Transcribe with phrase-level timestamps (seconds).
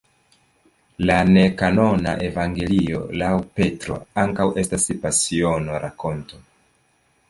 [1.09, 6.47] La ne-kanona Evangelio laŭ Petro ankaŭ estas Pasiono-rakonto.